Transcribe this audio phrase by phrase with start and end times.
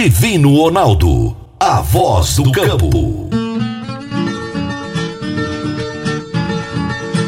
[0.00, 3.28] Divino Ronaldo, a voz do campo.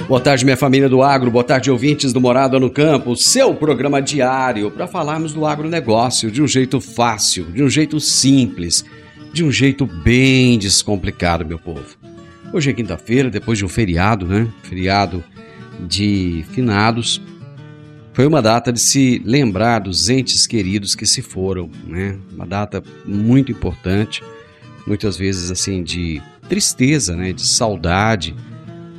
[0.07, 4.01] Boa tarde, minha família do agro, boa tarde, ouvintes do Morada no Campo, seu programa
[4.01, 8.84] diário para falarmos do agronegócio de um jeito fácil, de um jeito simples,
[9.33, 11.97] de um jeito bem descomplicado, meu povo.
[12.52, 14.47] Hoje é quinta-feira, depois de um feriado, né?
[14.62, 15.25] Feriado
[15.89, 17.20] de finados.
[18.20, 22.19] Foi uma data de se lembrar dos entes queridos que se foram, né?
[22.30, 24.23] Uma data muito importante,
[24.87, 27.33] muitas vezes assim de tristeza, né?
[27.33, 28.37] De saudade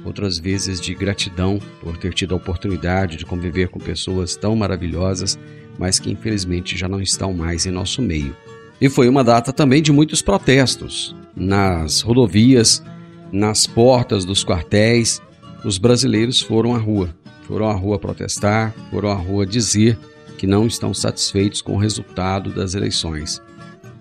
[0.03, 5.37] outras vezes de gratidão por ter tido a oportunidade de conviver com pessoas tão maravilhosas,
[5.77, 8.35] mas que infelizmente já não estão mais em nosso meio.
[8.81, 12.84] E foi uma data também de muitos protestos nas rodovias,
[13.31, 15.21] nas portas dos quartéis.
[15.63, 17.15] Os brasileiros foram à rua,
[17.52, 19.99] foram à rua protestar, foram à rua dizer
[20.38, 23.41] que não estão satisfeitos com o resultado das eleições.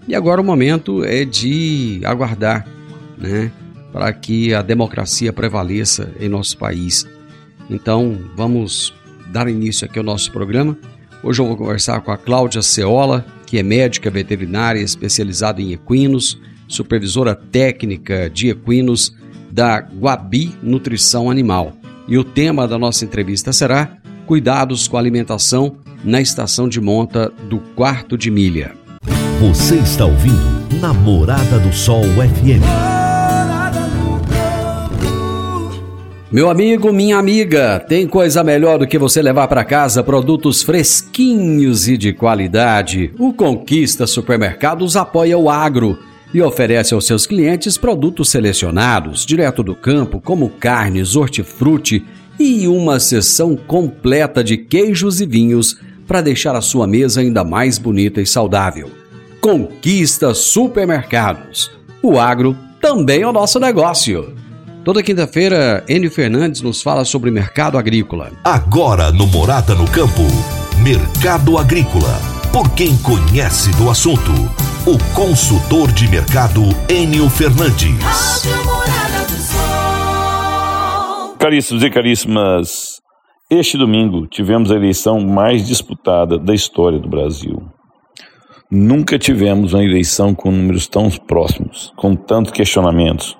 [0.06, 2.64] E agora o momento é de aguardar,
[3.18, 3.50] né?
[3.92, 7.04] para que a democracia prevaleça em nosso país.
[7.68, 8.94] Então, vamos
[9.32, 10.78] dar início aqui ao nosso programa.
[11.20, 16.40] Hoje eu vou conversar com a Cláudia Ceola, que é médica veterinária especializada em equinos,
[16.68, 19.12] supervisora técnica de equinos
[19.50, 21.79] da Guabi Nutrição Animal.
[22.08, 27.32] E o tema da nossa entrevista será Cuidados com a alimentação na estação de monta
[27.48, 28.72] do quarto de milha.
[29.40, 32.62] Você está ouvindo Namorada do Sol FM.
[36.30, 41.88] Meu amigo, minha amiga, tem coisa melhor do que você levar para casa produtos fresquinhos
[41.88, 43.12] e de qualidade.
[43.18, 45.98] O Conquista Supermercados apoia o agro
[46.32, 52.04] e oferece aos seus clientes produtos selecionados, direto do campo, como carnes, hortifruti
[52.38, 57.78] e uma seção completa de queijos e vinhos para deixar a sua mesa ainda mais
[57.78, 58.90] bonita e saudável.
[59.40, 61.70] Conquista Supermercados.
[62.02, 64.34] O agro também é o nosso negócio.
[64.84, 68.32] Toda quinta-feira, Enio Fernandes nos fala sobre mercado agrícola.
[68.42, 70.22] Agora no Morada no Campo,
[70.82, 72.18] Mercado Agrícola.
[72.50, 74.32] Por quem conhece do assunto,
[74.90, 78.42] o consultor de mercado Enio Fernandes.
[81.38, 83.00] Caríssimos e caríssimas,
[83.48, 87.62] este domingo tivemos a eleição mais disputada da história do Brasil.
[88.68, 93.38] Nunca tivemos uma eleição com números tão próximos, com tantos questionamentos,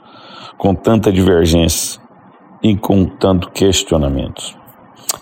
[0.57, 2.01] com tanta divergência
[2.63, 4.57] e com tanto questionamentos.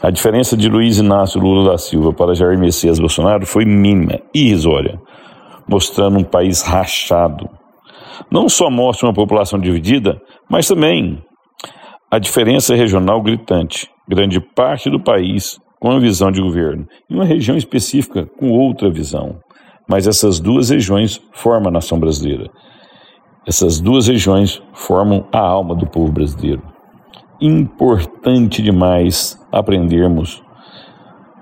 [0.03, 5.01] A diferença de Luiz Inácio Lula da Silva para Jair Messias Bolsonaro foi mínima, irrisória,
[5.69, 7.49] mostrando um país rachado.
[8.31, 10.21] Não só mostra uma população dividida,
[10.51, 11.23] mas também
[12.11, 13.89] a diferença regional gritante.
[14.09, 18.91] Grande parte do país com uma visão de governo e uma região específica com outra
[18.91, 19.39] visão.
[19.89, 22.51] Mas essas duas regiões formam a nação brasileira.
[23.47, 26.63] Essas duas regiões formam a alma do povo brasileiro.
[27.41, 30.43] Importante demais aprendermos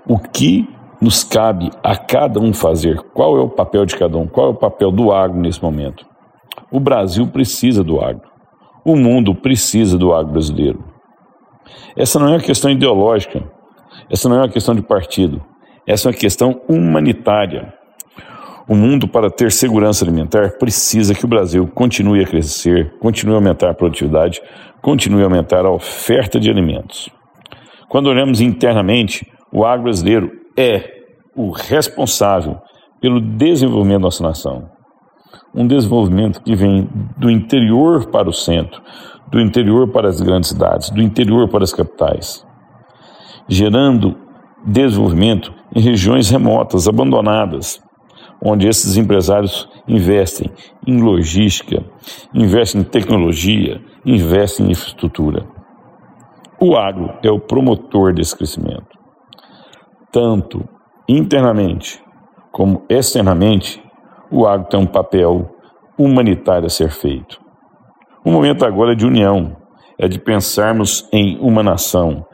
[0.07, 0.67] o que
[1.01, 4.49] nos cabe a cada um fazer, qual é o papel de cada um, qual é
[4.51, 6.05] o papel do agro nesse momento.
[6.71, 8.27] O Brasil precisa do agro.
[8.83, 10.83] O mundo precisa do agro brasileiro.
[11.95, 13.43] Essa não é uma questão ideológica,
[14.09, 15.41] essa não é uma questão de partido,
[15.85, 17.73] essa é uma questão humanitária.
[18.67, 23.37] O mundo, para ter segurança alimentar, precisa que o Brasil continue a crescer, continue a
[23.37, 24.41] aumentar a produtividade,
[24.81, 27.09] continue a aumentar a oferta de alimentos.
[27.87, 30.83] Quando olhamos internamente, o agro brasileiro é
[31.35, 32.57] o responsável
[32.99, 34.69] pelo desenvolvimento da nossa nação.
[35.53, 38.81] Um desenvolvimento que vem do interior para o centro,
[39.29, 42.45] do interior para as grandes cidades, do interior para as capitais,
[43.47, 44.17] gerando
[44.65, 47.79] desenvolvimento em regiões remotas, abandonadas,
[48.43, 50.51] onde esses empresários investem
[50.85, 51.83] em logística,
[52.33, 55.45] investem em tecnologia, investem em infraestrutura.
[56.59, 58.96] O agro é o promotor desse crescimento.
[60.11, 60.67] Tanto
[61.07, 62.01] internamente
[62.51, 63.83] como externamente,
[64.31, 65.49] o agro tem um papel
[65.97, 67.39] humanitário a ser feito.
[68.25, 69.55] O momento agora é de união,
[69.97, 72.25] é de pensarmos em uma nação,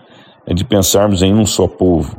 [0.45, 2.15] é de pensarmos em um só povo,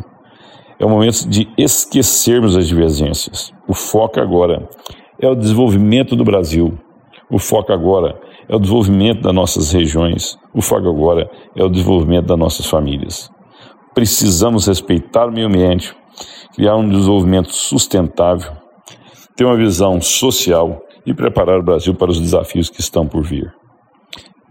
[0.78, 3.52] é o momento de esquecermos as divergências.
[3.66, 4.68] O foco agora
[5.20, 6.78] é o desenvolvimento do Brasil.
[7.30, 10.36] O foco agora é o desenvolvimento das nossas regiões.
[10.52, 13.30] O foco agora é o desenvolvimento das nossas famílias.
[13.94, 15.94] Precisamos respeitar o meio ambiente,
[16.54, 18.52] criar um desenvolvimento sustentável,
[19.36, 23.52] ter uma visão social e preparar o Brasil para os desafios que estão por vir.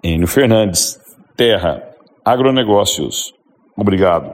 [0.04, 0.98] Enio Fernandes,
[1.36, 1.82] Terra,
[2.24, 3.34] Agronegócios.
[3.76, 4.34] Obrigado.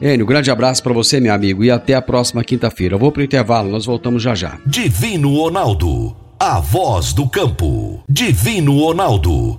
[0.00, 2.94] Enio, grande abraço para você, meu amigo, e até a próxima quinta-feira.
[2.94, 4.58] Eu vou pro intervalo, nós voltamos já já.
[4.66, 8.04] Divino Ronaldo, a voz do campo.
[8.08, 9.58] Divino Ronaldo,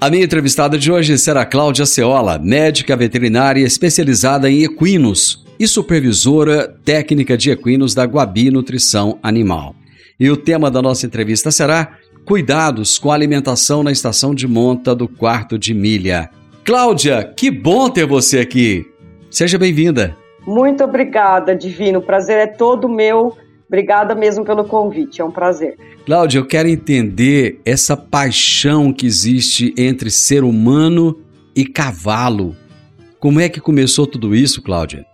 [0.00, 6.68] A minha entrevistada de hoje será Cláudia Ceola, médica veterinária especializada em equinos e supervisora
[6.84, 9.74] técnica de equinos da Guabi Nutrição Animal.
[10.18, 14.94] E o tema da nossa entrevista será Cuidados com a alimentação na estação de monta
[14.94, 16.30] do quarto de milha.
[16.64, 18.86] Cláudia, que bom ter você aqui.
[19.28, 20.16] Seja bem-vinda.
[20.46, 21.98] Muito obrigada, Divino.
[21.98, 23.36] O prazer é todo meu.
[23.68, 25.76] Obrigada mesmo pelo convite, é um prazer.
[26.06, 31.20] Cláudia, eu quero entender essa paixão que existe entre ser humano
[31.54, 32.56] e cavalo.
[33.20, 35.04] Como é que começou tudo isso, Cláudia?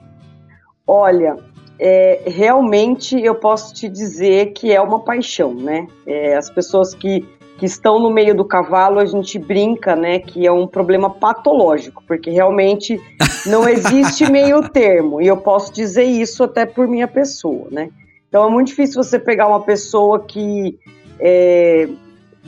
[0.87, 1.37] Olha,
[1.81, 5.89] é, realmente eu posso te dizer que é uma paixão, né?
[6.06, 7.27] É, as pessoas que,
[7.59, 12.05] que estão no meio do cavalo, a gente brinca, né, que é um problema patológico,
[12.06, 13.01] porque realmente
[13.47, 17.91] não existe meio termo, e eu posso dizer isso até por minha pessoa, né?
[18.34, 20.76] Então é muito difícil você pegar uma pessoa que
[21.20, 21.88] é,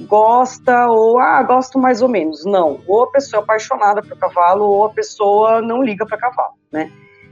[0.00, 2.44] gosta ou, ah, gosto mais ou menos.
[2.44, 6.54] Não, ou a pessoa é apaixonada por cavalo, ou a pessoa não liga para cavalo,
[6.72, 6.90] né?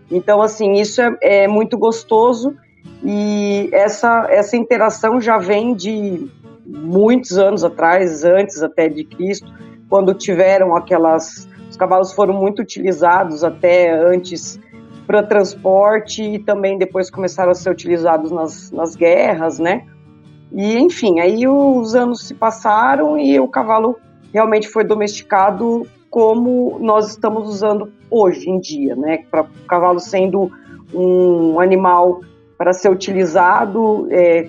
[0.08, 2.54] Então, assim, isso é, é muito gostoso
[3.02, 6.24] e essa, essa interação já vem de
[6.64, 9.52] muitos anos atrás, antes até de Cristo,
[9.88, 11.48] quando tiveram aquelas.
[11.68, 14.60] Os cavalos foram muito utilizados até antes
[15.06, 19.84] para transporte e também depois começaram a ser utilizados nas, nas guerras, né?
[20.52, 23.96] E enfim, aí os anos se passaram e o cavalo
[24.32, 29.24] realmente foi domesticado como nós estamos usando hoje em dia, né?
[29.30, 30.50] Para o cavalo sendo
[30.92, 32.20] um animal
[32.56, 34.48] para ser utilizado é,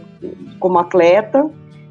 [0.59, 1.49] como atleta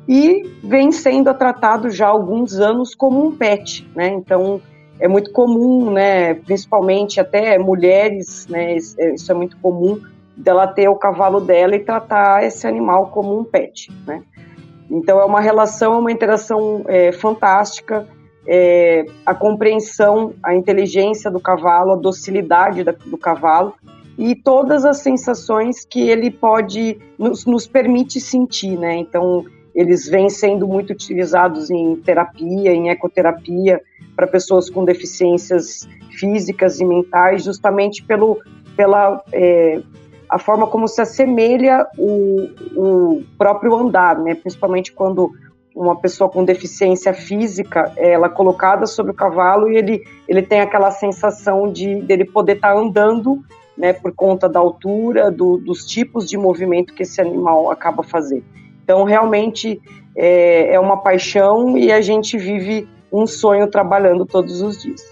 [0.09, 4.09] e vem sendo tratado já há alguns anos como um pet, né?
[4.09, 4.61] Então
[5.01, 6.35] é muito comum, né?
[6.35, 8.77] Principalmente até mulheres, né?
[8.99, 10.01] É, isso é muito comum
[10.37, 14.23] dela ter o cavalo dela e tratar esse animal como um pet, né?
[14.91, 18.07] Então é uma relação, é uma interação é, fantástica
[18.47, 23.75] é, a compreensão, a inteligência do cavalo, a docilidade da, do cavalo
[24.19, 28.97] e todas as sensações que ele pode nos, nos permite sentir, né?
[28.97, 33.81] Então eles vêm sendo muito utilizados em terapia, em ecoterapia
[34.15, 38.41] para pessoas com deficiências físicas e mentais, justamente pelo
[38.77, 39.81] pela é,
[40.29, 44.35] a forma como se assemelha o, o próprio andar, né?
[44.35, 45.33] Principalmente quando
[45.75, 50.91] uma pessoa com deficiência física, ela colocada sobre o cavalo e ele, ele tem aquela
[50.91, 53.43] sensação de dele poder estar tá andando,
[53.77, 58.45] né, por conta da altura, do, dos tipos de movimento que esse animal acaba fazendo.
[58.85, 59.81] Então, realmente
[60.17, 65.03] é, é uma paixão e a gente vive um sonho trabalhando todos os dias.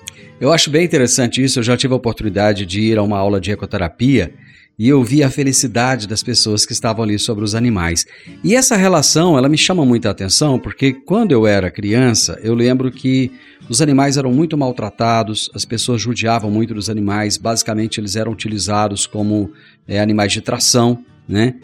[0.41, 1.61] Eu acho bem interessante isso.
[1.61, 4.35] Eu já tive a oportunidade de ir a uma aula de ecoterapia
[4.77, 8.05] e eu vi a felicidade das pessoas que estavam ali sobre os animais.
[8.43, 12.91] E essa relação, ela me chama muita atenção, porque quando eu era criança, eu lembro
[12.91, 13.31] que
[13.69, 19.07] os animais eram muito maltratados, as pessoas judiavam muito dos animais, basicamente eles eram utilizados
[19.07, 19.53] como
[19.87, 21.55] é, animais de tração, né?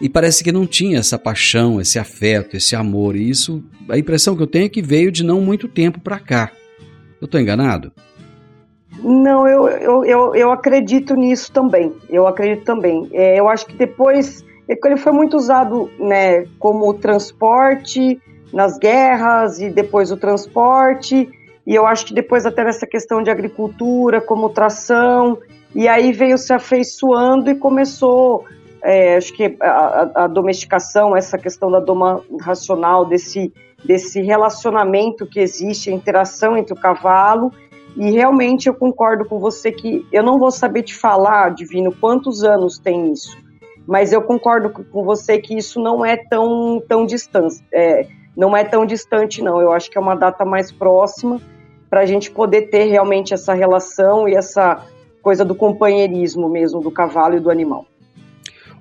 [0.00, 3.16] E parece que não tinha essa paixão, esse afeto, esse amor.
[3.16, 6.18] E isso, a impressão que eu tenho é que veio de não muito tempo para
[6.18, 6.52] cá.
[7.20, 7.92] Eu estou enganado?
[9.02, 11.92] Não, eu, eu, eu, eu, acredito nisso também.
[12.08, 13.08] Eu acredito também.
[13.12, 18.20] É, eu acho que depois é ele foi muito usado né, como transporte
[18.52, 21.28] nas guerras e depois o transporte.
[21.66, 25.38] E eu acho que depois até nessa questão de agricultura, como tração.
[25.74, 28.44] E aí veio se afeiçoando e começou,
[28.82, 33.52] é, acho que a, a, domesticação, essa questão da doma racional, desse,
[33.84, 37.52] desse relacionamento que existe, a interação entre o cavalo
[37.96, 42.44] e realmente eu concordo com você que eu não vou saber te falar, Divino, quantos
[42.44, 43.36] anos tem isso,
[43.86, 48.06] mas eu concordo com você que isso não é tão, tão distante, é,
[48.36, 51.40] não é tão distante não, eu acho que é uma data mais próxima
[51.90, 54.84] para a gente poder ter realmente essa relação e essa
[55.20, 57.84] coisa do companheirismo mesmo do cavalo e do animal.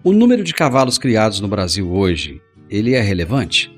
[0.08, 3.78] O número de cavalos criados no Brasil hoje, ele é relevante?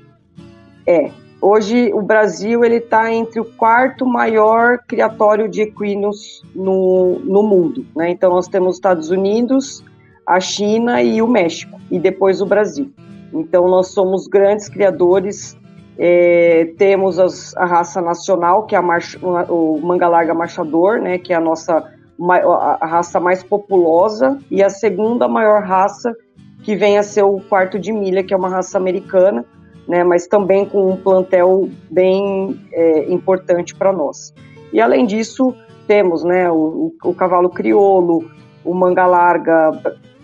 [0.86, 1.10] É.
[1.42, 7.84] Hoje o Brasil ele está entre o quarto maior criatório de equinos no, no mundo.
[7.96, 8.10] Né?
[8.10, 9.84] Então nós temos os Estados Unidos,
[10.24, 12.92] a China e o México, e depois o Brasil.
[13.34, 15.58] Então nós somos grandes criadores.
[15.98, 21.18] É, temos as, a raça nacional, que é a marcha, o manga larga marchador, né,
[21.18, 21.92] que é a nossa
[22.28, 26.14] a raça mais populosa, e a segunda maior raça,
[26.62, 29.44] que vem a ser o quarto de milha, que é uma raça americana,
[29.88, 34.32] né, mas também com um plantel bem é, importante para nós.
[34.72, 35.54] E além disso,
[35.86, 38.30] temos né, o, o, cavalo crioulo,
[38.64, 39.72] o manga larga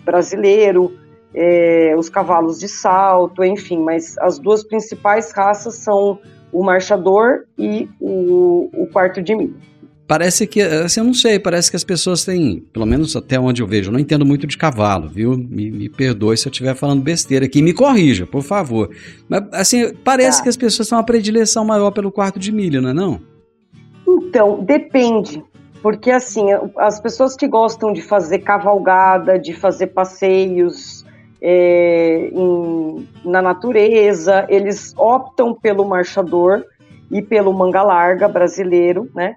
[0.05, 0.93] brasileiro,
[1.33, 6.19] é, os cavalos de salto, enfim, mas as duas principais raças são
[6.53, 9.55] o marchador e o, o quarto de milha.
[10.07, 13.61] Parece que, assim, eu não sei, parece que as pessoas têm, pelo menos até onde
[13.61, 15.37] eu vejo, eu não entendo muito de cavalo, viu?
[15.37, 18.89] Me, me perdoe se eu estiver falando besteira aqui, me corrija, por favor.
[19.27, 20.43] Mas, assim, parece tá.
[20.43, 23.19] que as pessoas têm uma predileção maior pelo quarto de milho, não é não?
[24.07, 25.43] Então, depende.
[25.81, 26.45] Porque, assim,
[26.77, 31.05] as pessoas que gostam de fazer cavalgada, de fazer passeios
[31.41, 36.63] é, em, na natureza, eles optam pelo marchador
[37.11, 39.35] e pelo manga larga brasileiro, né?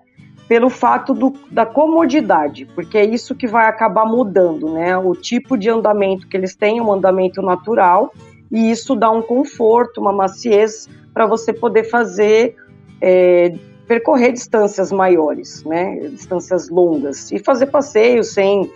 [0.51, 4.99] Pelo fato do, da comodidade, porque é isso que vai acabar mudando, né?
[4.99, 8.13] O tipo de andamento que eles têm, um andamento natural,
[8.51, 12.57] e isso dá um conforto, uma maciez para você poder fazer,
[13.01, 13.55] é,
[13.87, 16.01] percorrer distâncias maiores, né?
[16.09, 18.69] Distâncias longas e fazer passeios sem.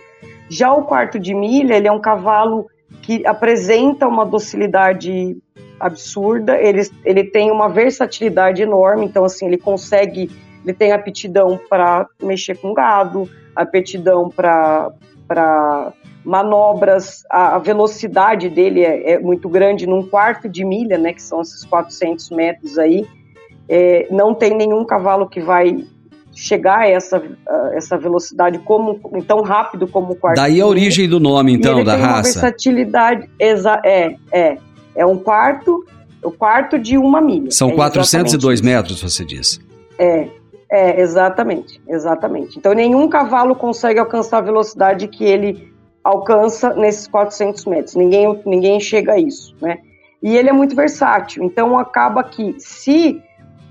[0.47, 2.67] Já o quarto de milha, ele é um cavalo
[3.01, 5.35] que apresenta uma docilidade
[5.77, 10.31] absurda, ele, ele tem uma versatilidade enorme, então assim ele consegue
[10.65, 14.91] ele tem aptidão para mexer com gado, aptidão para
[16.23, 21.21] manobras, a, a, velocidade dele é, é, muito grande, num quarto de milha, né, que
[21.21, 23.05] são esses 400 metros aí,
[23.69, 25.85] é, não tem nenhum cavalo que vai
[26.33, 30.37] chegar a essa, a essa velocidade como tão rápido como o quarto.
[30.37, 32.07] Daí a origem do nome, então, da raça.
[32.07, 34.57] Uma versatilidade, exa é, é,
[34.95, 35.85] é um quarto,
[36.23, 37.51] o quarto de uma milha.
[37.51, 39.59] São é 402 metros, você disse.
[39.97, 40.27] É,
[40.69, 42.57] é, exatamente, exatamente.
[42.57, 47.95] Então nenhum cavalo consegue alcançar a velocidade que ele alcança nesses 400 metros.
[47.95, 49.79] Ninguém, ninguém chega a isso, né?
[50.21, 51.43] E ele é muito versátil.
[51.43, 53.21] Então acaba que se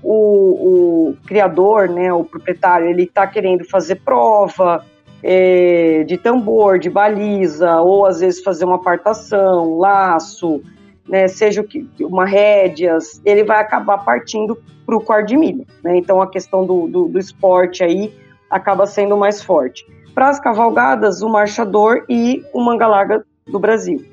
[0.01, 4.85] o, o criador, né, o proprietário, ele está querendo fazer prova
[5.23, 10.61] é, de tambor, de baliza, ou às vezes fazer uma apartação, laço,
[11.07, 15.65] né, seja que, uma rédeas, ele vai acabar partindo para o quarto de milha.
[15.83, 15.97] Né?
[15.97, 18.13] Então a questão do, do, do, esporte aí
[18.49, 19.85] acaba sendo mais forte.
[20.13, 24.03] Para as cavalgadas, o marchador e o manga larga do Brasil.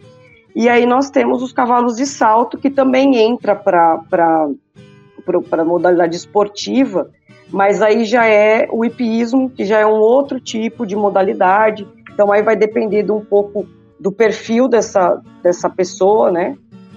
[0.55, 4.49] E aí nós temos os cavalos de salto, que também entra para
[5.53, 7.11] a modalidade esportiva,
[7.51, 11.87] mas aí já é o hipismo, que já é um outro tipo de modalidade.
[12.13, 13.67] Então aí vai depender de um pouco
[13.99, 16.57] do perfil dessa, dessa pessoa, né?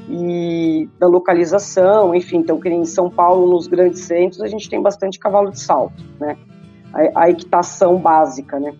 [0.09, 4.81] E da localização, enfim, então que em São Paulo, nos grandes centros, a gente tem
[4.81, 6.37] bastante cavalo de salto, né?
[6.93, 8.73] A, a equitação básica, né?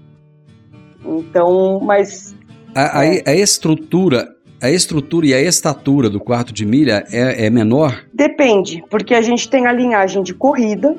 [1.04, 2.36] Então, mas...
[2.76, 3.24] A, a, é.
[3.26, 8.06] a, estrutura, a estrutura e a estatura do quarto de milha é, é menor?
[8.14, 10.96] Depende, porque a gente tem a linhagem de corrida,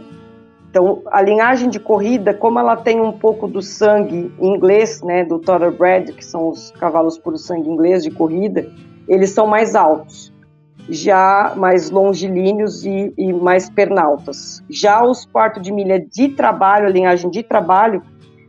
[0.77, 5.39] então, a linhagem de corrida, como ela tem um pouco do sangue inglês, né, do
[5.39, 8.71] Thoroughbred, que são os cavalos por sangue inglês de corrida,
[9.09, 10.33] eles são mais altos,
[10.89, 14.63] já mais longilíneos e, e mais pernaltas.
[14.71, 18.03] Já os quartos de milha de trabalho, a linhagem de trabalho,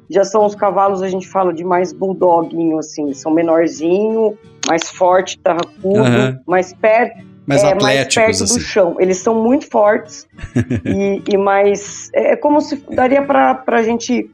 [0.09, 4.37] já são os cavalos, a gente fala de mais bulldoguinho, assim, são menorzinho,
[4.67, 6.39] mais forte, tarracudo, uhum.
[6.47, 8.57] mais perto, mais, é, mais perto assim.
[8.57, 8.95] do chão.
[8.99, 10.27] Eles são muito fortes
[10.85, 12.09] e, e, mais.
[12.13, 14.29] É, é como se daria para a gente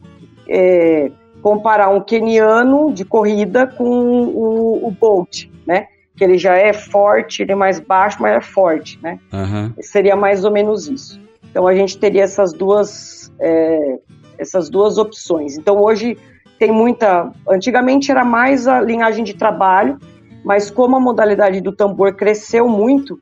[0.48, 1.12] é,
[1.42, 5.88] comparar um keniano de corrida com o, o Bolt, né?
[6.15, 9.20] Que ele já é forte, ele é mais baixo, mas é forte, né?
[9.32, 9.74] Uhum.
[9.82, 11.20] Seria mais ou menos isso.
[11.50, 13.98] Então a gente teria essas duas, é,
[14.38, 15.58] essas duas opções.
[15.58, 16.17] Então hoje
[16.60, 17.32] tem muita.
[17.50, 19.98] Antigamente era mais a linhagem de trabalho,
[20.43, 23.20] mas como a modalidade do tambor cresceu muito,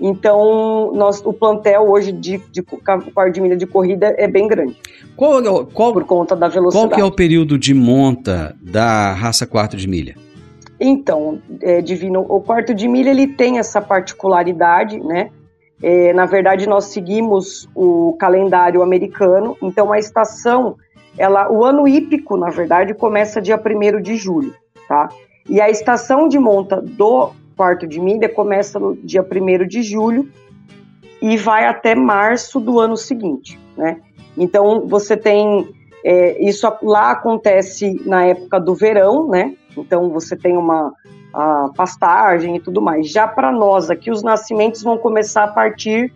[0.00, 4.76] Então, nós, o plantel hoje de, de quarto de milha de corrida é bem grande.
[5.16, 6.88] Qual, qual, por conta da velocidade.
[6.88, 10.16] Qual que é o período de monta da raça quarto de milha?
[10.86, 15.30] Então, é, Divino, o quarto de milha ele tem essa particularidade, né?
[15.82, 20.76] É, na verdade, nós seguimos o calendário americano, então a estação,
[21.16, 24.54] ela, o ano hípico, na verdade, começa dia 1 de julho,
[24.86, 25.08] tá?
[25.48, 30.28] E a estação de monta do quarto de milha começa no dia 1 de julho
[31.22, 34.02] e vai até março do ano seguinte, né?
[34.36, 35.66] Então, você tem.
[36.04, 39.54] É, isso lá acontece na época do verão, né?
[39.76, 40.92] Então, você tem uma
[41.76, 43.10] pastagem e tudo mais.
[43.10, 46.12] Já para nós aqui, os nascimentos vão começar a partir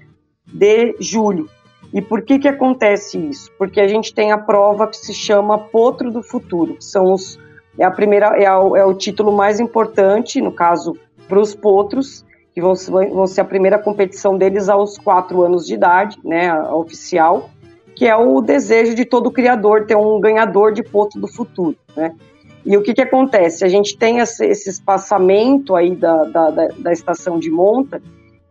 [0.47, 1.49] de julho.
[1.93, 3.51] E por que, que acontece isso?
[3.59, 7.39] Porque a gente tem a prova que se chama Potro do Futuro, que são os,
[7.79, 10.97] é, a primeira, é, a, é o título mais importante, no caso,
[11.27, 15.75] para os potros, que vão, vão ser a primeira competição deles aos quatro anos de
[15.75, 17.49] idade, né, a, a oficial,
[17.97, 22.15] que é o desejo de todo criador ter um ganhador de potro do futuro, né?
[22.65, 23.65] E o que, que acontece?
[23.65, 28.03] A gente tem esse, espaçamento aí da, da, da, da estação de monta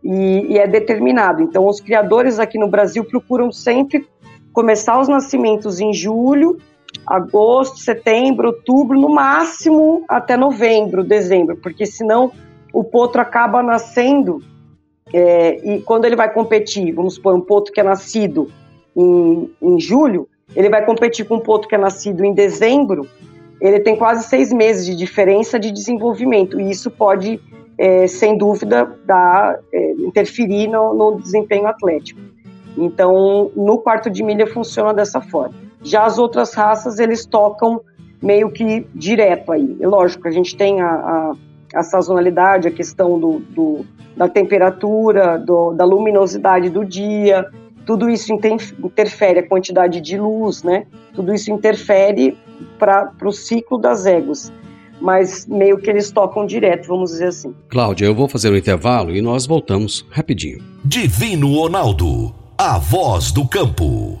[0.02, 1.42] e, e, é determinado.
[1.42, 4.06] Então, os criadores aqui no Brasil procuram sempre
[4.52, 6.58] começar os nascimentos em julho,
[7.06, 12.32] agosto, setembro, outubro, no máximo até novembro, dezembro, porque senão
[12.72, 14.42] o potro acaba nascendo
[15.12, 18.50] é, e quando ele vai competir, vamos supor, um potro que é nascido
[18.96, 23.06] em, em julho, ele vai competir com um potro que é nascido em dezembro,
[23.60, 27.40] ele tem quase seis meses de diferença de desenvolvimento, e isso pode,
[27.76, 32.20] é, sem dúvida, dar, é, interferir no, no, desempenho atlético.
[32.76, 35.54] Então, no quarto de milha funciona dessa forma.
[35.82, 37.80] Já as outras raças, eles tocam
[38.22, 39.76] meio que direto aí.
[39.80, 41.32] E, lógico, a gente tem a, a,
[41.74, 47.48] a sazonalidade, a questão do, do da temperatura, do, da luminosidade do dia,
[47.88, 50.84] tudo isso interfere, a quantidade de luz, né?
[51.14, 52.36] Tudo isso interfere
[52.78, 54.52] para o ciclo das éguas.
[55.00, 57.54] Mas meio que eles tocam direto, vamos dizer assim.
[57.70, 60.62] Cláudia, eu vou fazer um intervalo e nós voltamos rapidinho.
[60.84, 64.20] Divino Ronaldo, a voz do campo.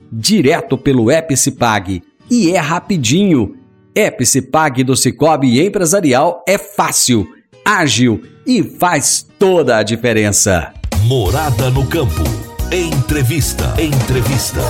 [0.11, 3.55] direto pelo Epicipag e é rapidinho.
[3.95, 7.27] Epicipag do Cicobi Empresarial é fácil,
[7.63, 10.73] ágil e faz toda a diferença.
[11.05, 12.23] Morada no campo.
[12.71, 13.73] Entrevista.
[13.81, 14.61] Entrevista.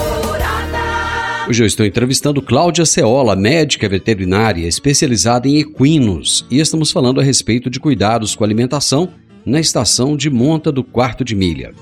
[1.47, 7.23] Hoje eu estou entrevistando Cláudia Ceola, médica veterinária especializada em equinos, e estamos falando a
[7.23, 9.09] respeito de cuidados com alimentação
[9.45, 11.73] na estação de monta do quarto de milha.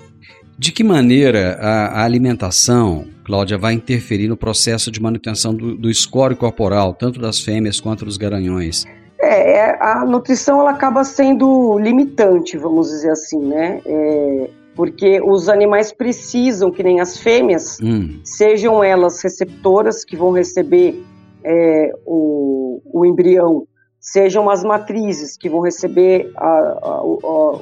[0.60, 5.94] De que maneira a, a alimentação, Cláudia, vai interferir no processo de manutenção do, do
[5.94, 8.86] score corporal, tanto das fêmeas quanto dos garanhões?
[9.22, 13.82] É, é, a nutrição ela acaba sendo limitante, vamos dizer assim, né?
[13.86, 18.20] É, porque os animais precisam, que nem as fêmeas, hum.
[18.26, 21.02] sejam elas receptoras que vão receber
[21.42, 23.66] é, o, o, embrião,
[23.98, 26.50] sejam as matrizes que vão receber a,
[26.84, 27.62] a, o,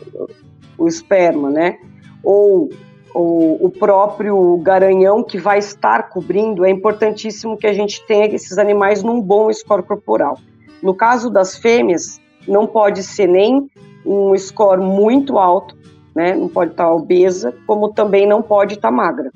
[0.79, 1.77] o esperma, né?
[2.23, 2.69] Ou
[3.17, 8.60] o, o, próprio garanhão que vai estar cobrindo, é importantíssimo que a gente tenha esses
[8.60, 10.38] animais num bom score corporal.
[10.84, 13.69] No caso das fêmeas, não pode ser nem
[14.06, 15.75] um score muito alto,
[16.15, 16.36] né?
[16.36, 19.32] não pode estar obesa, como também não pode estar magra,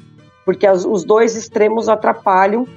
[0.46, 2.67] porque as, os dois extremos atrapalham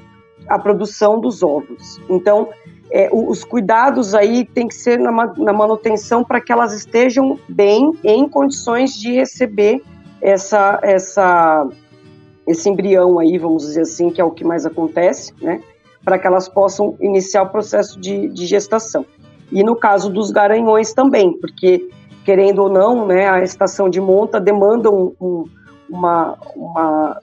[0.48, 2.00] a produção dos ovos.
[2.08, 2.48] Então,
[2.90, 7.92] é, os cuidados aí tem que ser na, na manutenção para que elas estejam bem,
[8.02, 9.82] em condições de receber
[10.24, 11.68] essa, essa,
[12.46, 15.60] esse embrião aí, vamos dizer assim, que é o que mais acontece, né?
[16.02, 19.04] Para que elas possam iniciar o processo de, de gestação.
[19.52, 21.90] E no caso dos garanhões também, porque,
[22.24, 25.44] querendo ou não, né, a estação de monta demanda um, um,
[25.90, 27.20] uma, uma,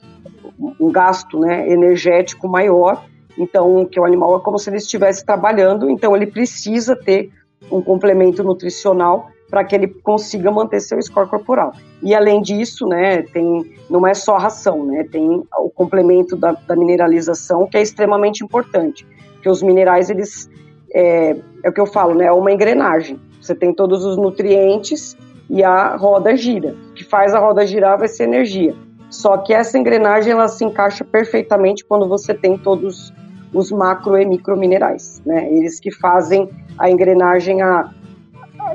[0.80, 3.04] um gasto né, energético maior.
[3.36, 7.32] Então, que o animal é como se ele estivesse trabalhando, então ele precisa ter
[7.72, 11.74] um complemento nutricional para que ele consiga manter seu score corporal.
[12.02, 16.54] E além disso, né, tem, não é só a ração, né, tem o complemento da,
[16.54, 20.50] da mineralização que é extremamente importante, porque os minerais eles
[20.94, 23.20] é, é o que eu falo, né, é uma engrenagem.
[23.42, 25.18] Você tem todos os nutrientes
[25.50, 26.76] e a roda gira.
[26.92, 28.74] O que faz a roda girar vai ser energia.
[29.10, 33.12] Só que essa engrenagem ela se encaixa perfeitamente quando você tem todos
[33.54, 35.52] os macro e micro minerais, né?
[35.52, 37.90] Eles que fazem a engrenagem a,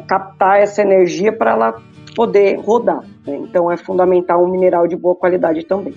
[0.06, 1.82] captar essa energia para ela
[2.14, 3.02] poder rodar.
[3.26, 3.36] Né?
[3.36, 5.94] Então é fundamental um mineral de boa qualidade também.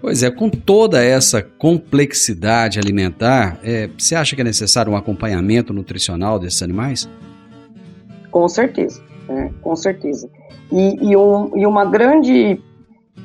[0.00, 5.72] Pois é, com toda essa complexidade alimentar, é, você acha que é necessário um acompanhamento
[5.72, 7.08] nutricional desses animais?
[8.30, 9.52] Com certeza, né?
[9.60, 10.30] com certeza.
[10.70, 12.60] E, e, um, e uma grande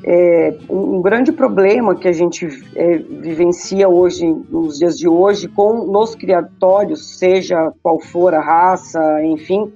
[0.02, 5.86] é, um grande problema que a gente é, vivencia hoje, nos dias de hoje, com
[5.86, 9.72] nos criatórios, seja qual for a raça, enfim,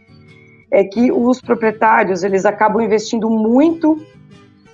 [0.70, 4.00] é que os proprietários eles acabam investindo muito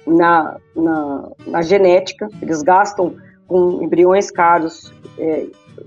[0.06, 3.14] na, na, na genética, eles gastam
[3.46, 5.46] com embriões caros, é,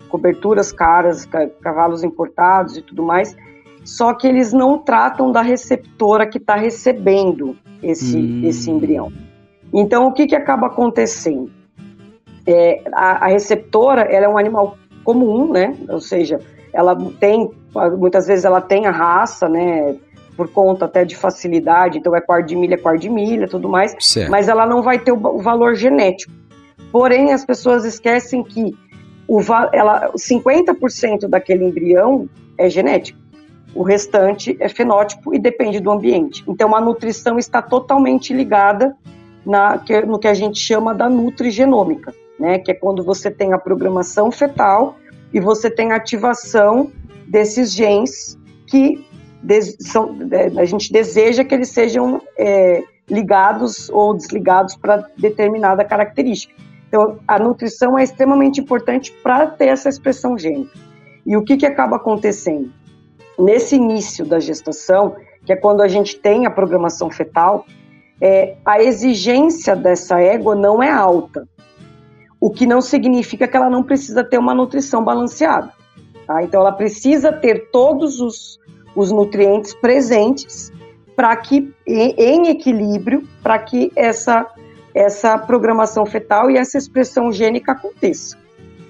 [0.09, 1.27] coberturas caras,
[1.61, 3.35] cavalos importados e tudo mais,
[3.83, 8.41] só que eles não tratam da receptora que está recebendo esse, hum.
[8.43, 9.11] esse embrião.
[9.73, 11.51] Então, o que, que acaba acontecendo?
[12.45, 15.75] É, a, a, receptora ela é um animal comum, né?
[15.89, 16.39] Ou seja,
[16.73, 17.49] ela tem,
[17.97, 19.95] muitas vezes ela tem a raça, né?
[20.35, 23.95] Por conta até de facilidade, então é quarto de milha, quarto de milha, tudo mais,
[23.99, 24.29] certo.
[24.29, 26.31] mas ela não vai ter o, o, valor genético.
[26.91, 28.75] Porém, as pessoas esquecem que
[29.27, 29.41] o,
[29.73, 33.19] ela, 50% daquele embrião é genético.
[33.73, 36.43] O restante é fenótipo e depende do ambiente.
[36.47, 38.95] Então, a nutrição está totalmente ligada
[39.43, 42.59] na, que, no que a gente chama da nutrigenômica, né?
[42.59, 44.97] Que é quando você tem a programação fetal
[45.33, 46.91] e você tem a ativação
[47.27, 49.05] desses genes que
[49.79, 56.53] são, é, a gente deseja que eles sejam é, ligados ou desligados para determinada característica.
[56.87, 60.71] Então, a nutrição é extremamente importante para ter essa expressão gênica.
[61.25, 62.71] E o que, que acaba acontecendo?
[63.37, 67.65] Nesse início da gestação, que é quando a gente tem a programação fetal,
[68.19, 71.47] é, a exigência dessa égua não é alta,
[72.39, 75.71] o que não significa que ela não precisa ter uma nutrição balanceada.
[76.27, 76.43] Tá?
[76.43, 78.59] Então, ela precisa ter todos os,
[78.95, 80.71] os nutrientes presentes
[81.15, 84.45] para que, em, equilíbrio, para que essa,
[84.93, 88.37] essa programação fetal e essa expressão gênica aconteça.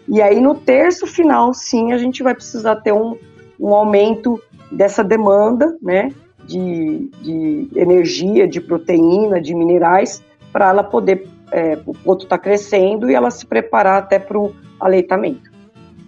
[0.10, 3.18] E aí, no terço final, sim, a gente vai precisar ter um,
[3.60, 6.12] um aumento dessa demanda, né?
[6.48, 13.12] de, de energia, de proteína, de minerais, para ela poder, é, o ponto está crescendo
[13.12, 15.52] e ela se preparar até para o aleitamento.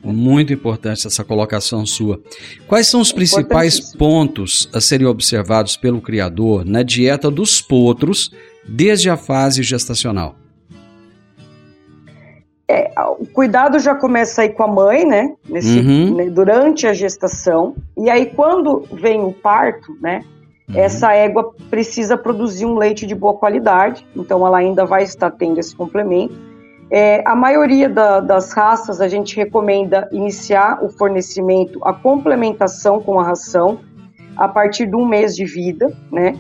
[0.04, 2.22] Muito importante essa colocação sua.
[2.68, 8.32] Quais são os principais pontos a serem observados pelo criador na dieta dos potros
[8.68, 10.36] desde a fase gestacional?
[12.72, 15.36] É, o cuidado já começa aí com a mãe, né?
[15.48, 16.16] Nesse, uhum.
[16.16, 17.76] né, durante a gestação.
[17.98, 20.24] E aí, quando vem o parto, né?
[20.70, 20.80] Uhum.
[20.80, 25.60] Essa égua precisa produzir um leite de boa qualidade, então ela ainda vai estar tendo
[25.60, 26.49] esse complemento.
[26.92, 33.20] É, a maioria da, das raças a gente recomenda iniciar o fornecimento, a complementação com
[33.20, 33.80] a ração
[34.36, 36.36] a partir de um mês de vida, né?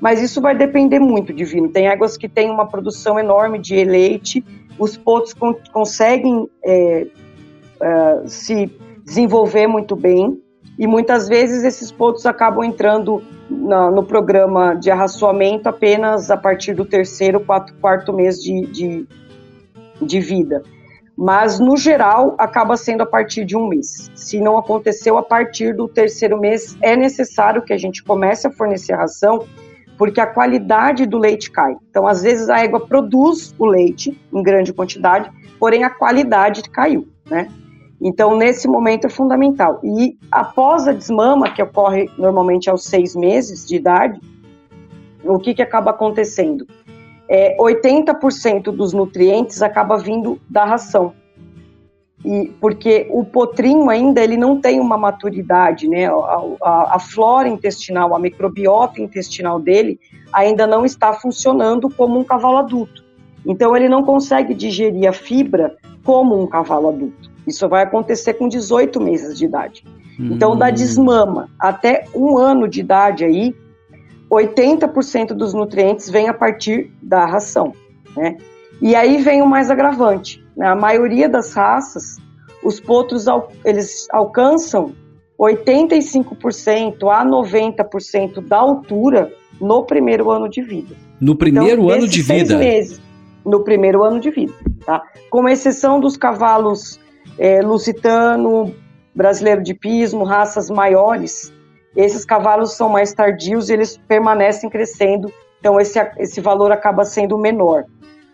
[0.00, 1.68] Mas isso vai depender muito de vinho.
[1.68, 4.44] Tem éguas que têm uma produção enorme de leite,
[4.78, 7.06] os potos con conseguem é,
[7.80, 8.70] é, se
[9.04, 10.40] desenvolver muito bem,
[10.78, 16.74] e muitas vezes esses potos acabam entrando na, no programa de arraçoamento apenas a partir
[16.74, 19.06] do terceiro, quatro, quarto mês de, de,
[20.00, 20.62] de vida.
[21.16, 24.10] Mas, no geral, acaba sendo a partir de um mês.
[24.14, 28.50] Se não aconteceu a partir do terceiro mês, é necessário que a gente comece a
[28.50, 29.46] fornecer ração,
[29.96, 31.76] porque a qualidade do leite cai.
[31.88, 37.06] Então, às vezes, a égua produz o leite em grande quantidade, porém a qualidade caiu,
[37.30, 37.48] né?
[38.00, 39.80] Então, nesse momento é fundamental.
[39.84, 44.20] E após a desmama, que ocorre normalmente aos seis meses de idade,
[45.22, 46.66] o que, que acaba acontecendo?
[47.28, 51.14] É, 80% dos nutrientes acaba vindo da ração.
[52.24, 56.06] E porque o potrinho ainda ele não tem uma maturidade, né?
[56.06, 60.00] A, a, a flora intestinal, a microbiota intestinal dele
[60.32, 63.04] ainda não está funcionando como um cavalo adulto.
[63.44, 67.30] Então ele não consegue digerir a fibra como um cavalo adulto.
[67.46, 69.84] Isso vai acontecer com 18 meses de idade.
[70.18, 70.72] Então, da hum.
[70.72, 73.54] desmama até um ano de idade aí,
[74.30, 77.72] 80% dos nutrientes vem a partir da ração,
[78.16, 78.36] né?
[78.80, 80.44] E aí vem o mais agravante.
[80.56, 80.66] Né?
[80.66, 82.16] A maioria das raças,
[82.62, 83.26] os potros
[83.64, 84.92] eles alcançam
[85.38, 90.94] 85% a 90% da altura no primeiro ano de vida.
[91.20, 92.58] No primeiro então, ano de vida?
[92.58, 93.00] Meses,
[93.44, 94.52] no primeiro ano de vida,
[94.84, 95.02] tá?
[95.30, 96.98] Com exceção dos cavalos
[97.38, 98.74] é, lusitano,
[99.14, 101.52] brasileiro de pismo, raças maiores,
[101.96, 107.38] esses cavalos são mais tardios e eles permanecem crescendo, então esse, esse valor acaba sendo
[107.38, 107.84] menor.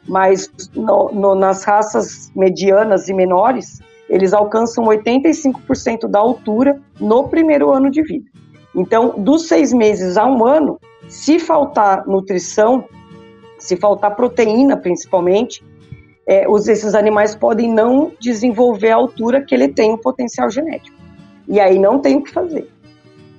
[0.08, 7.70] Mas no, no, nas raças medianas e menores, eles alcançam 85% da altura no primeiro
[7.70, 8.28] ano de vida.
[8.74, 12.84] Então, dos seis meses a um ano, se faltar nutrição,
[13.58, 15.62] se faltar proteína principalmente,
[16.26, 20.96] é, os, esses animais podem não desenvolver a altura que ele tem o potencial genético.
[21.46, 22.68] E aí não tem o que fazer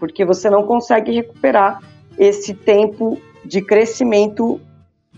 [0.01, 1.79] porque você não consegue recuperar
[2.17, 4.59] esse tempo de crescimento,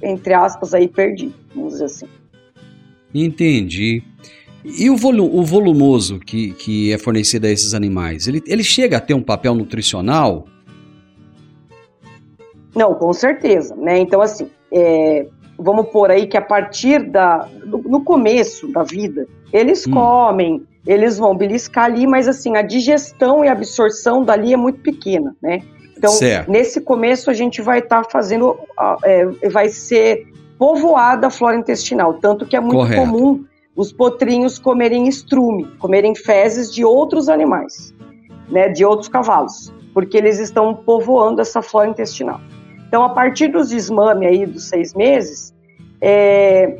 [0.01, 2.05] entre aspas, aí perdido, vamos dizer assim.
[3.15, 4.03] Entendi.
[4.65, 8.97] E o, volu o volumoso que, que é fornecido a esses animais, ele, ele chega
[8.97, 10.47] a ter um papel nutricional?
[12.75, 13.99] Não, com certeza, né?
[13.99, 15.25] Então, assim, é,
[15.57, 19.91] vamos pôr aí que a partir da, no começo da vida, eles hum.
[19.91, 25.35] comem, eles vão beliscar ali, mas assim, a digestão e absorção dali é muito pequena,
[25.41, 25.61] né?
[25.97, 26.51] Então, certo.
[26.51, 28.57] nesse começo a gente vai estar tá fazendo,
[29.05, 33.01] é, vai ser povoada a flora intestinal, tanto que é muito Correto.
[33.01, 37.93] comum os potrinhos comerem estrume, comerem fezes de outros animais,
[38.49, 42.39] né, de outros cavalos, porque eles estão povoando essa flora intestinal.
[42.87, 45.53] Então, a partir dos desmame aí dos seis meses,
[45.99, 46.77] é,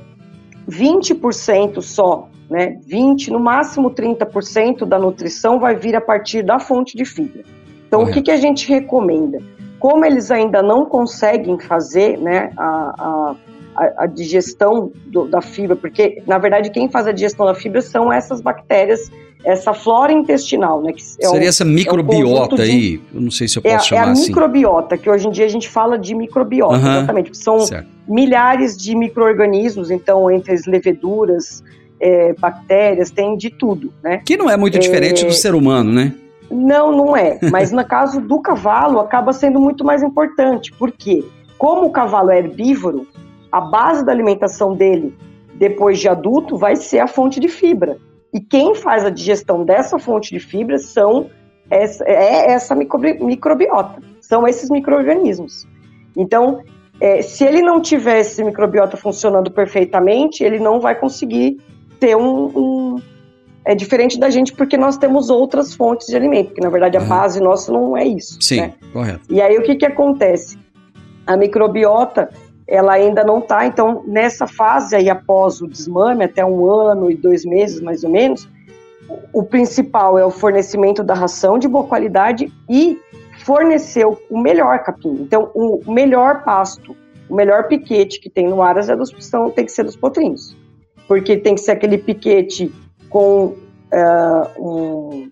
[0.69, 2.77] 20% só né?
[2.85, 7.43] 20, no máximo 30% da nutrição vai vir a partir da fonte de fibra.
[7.87, 9.39] Então, o que, que a gente recomenda?
[9.79, 13.35] Como eles ainda não conseguem fazer né, a,
[13.75, 17.81] a, a digestão do, da fibra, porque, na verdade, quem faz a digestão da fibra
[17.81, 19.11] são essas bactérias,
[19.43, 20.93] essa flora intestinal, né?
[21.19, 23.01] É Seria um, essa microbiota é um aí?
[23.13, 24.07] Eu não sei se eu posso é, chamar assim.
[24.07, 24.27] É a assim.
[24.29, 27.37] microbiota, que hoje em dia a gente fala de microbiota, exatamente.
[27.37, 27.87] São certo.
[28.07, 31.63] milhares de micro-organismos, então, entre as leveduras,
[31.99, 34.21] é, bactérias, tem de tudo, né?
[34.25, 35.27] Que não é muito diferente é...
[35.27, 36.13] do ser humano, né?
[36.49, 37.39] Não, não é.
[37.51, 40.71] Mas no caso do cavalo, acaba sendo muito mais importante.
[40.73, 41.23] Por quê?
[41.57, 43.07] Como o cavalo é herbívoro,
[43.51, 45.15] a base da alimentação dele,
[45.55, 47.97] depois de adulto, vai ser a fonte de fibra.
[48.33, 51.29] E quem faz a digestão dessa fonte de fibra são
[51.69, 54.01] essa, é essa microbiota.
[54.19, 55.67] São esses micro-organismos.
[56.17, 56.63] Então,
[56.99, 61.57] é, se ele não tiver esse microbiota funcionando perfeitamente, ele não vai conseguir
[62.03, 63.01] ter um, um,
[63.63, 66.99] é diferente da gente porque nós temos outras fontes de alimento, porque na verdade a
[66.99, 67.07] uhum.
[67.07, 68.37] base nossa não é isso.
[68.41, 68.73] Sim, né?
[68.91, 69.21] correto.
[69.29, 70.57] E aí o que, que acontece?
[71.25, 72.29] A microbiota
[72.67, 77.15] ela ainda não está, então nessa fase aí após o desmame, até um ano e
[77.15, 78.49] dois meses mais ou menos,
[79.31, 82.99] o principal é o fornecimento da ração de boa qualidade e
[83.45, 85.21] fornecer o melhor capim.
[85.21, 86.97] Então o melhor pasto,
[87.29, 90.53] o melhor piquete que tem no Aras é dos, são, tem que ser dos potrinhos
[91.13, 92.73] porque tem que ser aquele piquete
[93.07, 95.31] com uh, um,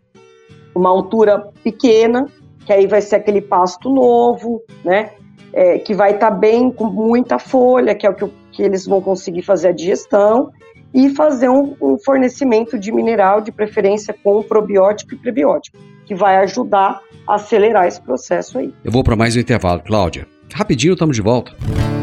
[0.75, 2.27] uma altura pequena,
[2.67, 5.09] que aí vai ser aquele pasto novo, né?
[5.51, 8.85] É, que vai estar tá bem com muita folha, que é o que, que, eles
[8.85, 10.51] vão conseguir fazer a digestão,
[10.93, 16.37] e fazer um, um fornecimento de mineral, de preferência com probiótico e prebiótico, que vai
[16.37, 18.71] ajudar a acelerar esse processo aí.
[18.85, 20.27] Eu vou para mais um intervalo, Cláudia.
[20.53, 21.53] Rapidinho, estamos de volta.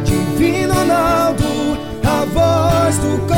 [0.05, 1.45] Divino Ronaldo,
[2.05, 3.38] a voz do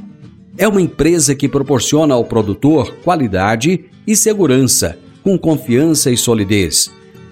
[0.61, 6.87] É uma empresa que proporciona ao produtor qualidade e segurança, com confiança e solidez.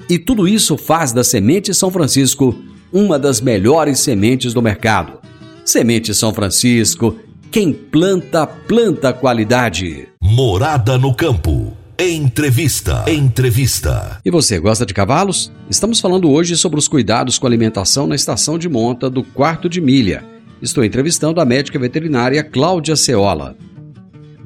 [0.10, 2.56] E tudo isso faz da Semente São Francisco
[2.92, 5.20] uma das melhores sementes do mercado.
[5.63, 7.18] Semente São Francisco,
[7.52, 10.08] quem planta, planta qualidade.
[10.20, 11.72] Morada no campo.
[12.00, 13.06] Entrevista.
[13.08, 14.20] Entrevista.
[14.26, 15.52] E você gosta de cavalos?
[15.70, 19.80] Estamos falando hoje sobre os cuidados com alimentação na estação de monta do quarto de
[19.80, 20.38] milha.
[20.62, 23.56] Estou entrevistando a médica veterinária Cláudia Ceola.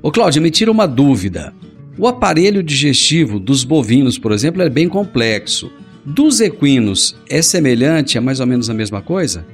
[0.01, 1.53] Ô Cláudia, me tira uma dúvida.
[1.97, 5.71] O aparelho digestivo dos bovinos, por exemplo, é bem complexo.
[6.05, 9.45] Dos equinos, é semelhante, é mais ou menos a mesma coisa?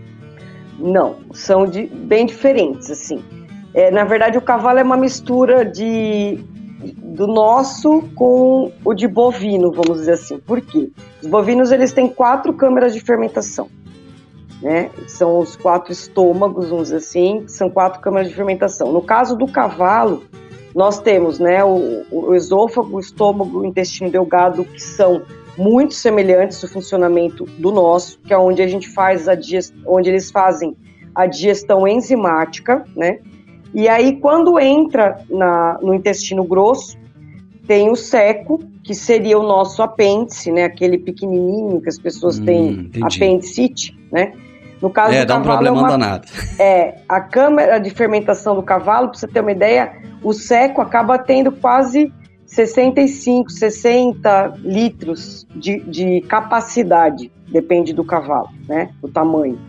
[0.78, 3.24] Não, são de, bem diferentes, assim.
[3.74, 6.40] É, na verdade, o cavalo é uma mistura de
[7.04, 10.40] do nosso com o de bovino, vamos dizer assim.
[10.40, 10.90] Por quê?
[11.22, 13.70] Os bovinos eles têm quatro câmeras de fermentação,
[14.62, 14.90] né?
[15.08, 18.92] São os quatro estômagos, vamos dizer assim, são quatro câmeras de fermentação.
[18.92, 20.24] No caso do cavalo,
[20.76, 25.22] nós temos, né, o, o esôfago, o estômago, o intestino delgado, que são
[25.58, 30.10] muito semelhantes no funcionamento do nosso, que é onde a gente faz a digestão, onde
[30.10, 30.76] eles fazem
[31.14, 33.20] a digestão enzimática, né?
[33.74, 36.98] E aí, quando entra na, no intestino grosso,
[37.68, 40.64] tem o seco, que seria o nosso apêndice, né?
[40.64, 43.04] Aquele pequenininho que as pessoas hum, têm entendi.
[43.04, 44.34] apendicite, né?
[44.82, 46.28] No caso é, do dá um problema é uma, danado.
[46.58, 49.92] É, a câmara de fermentação do cavalo, para você ter uma ideia,
[50.24, 52.12] o seco acaba tendo quase
[52.46, 58.90] 65, 60 litros de, de capacidade, depende do cavalo, né?
[59.02, 59.60] Do tamanho.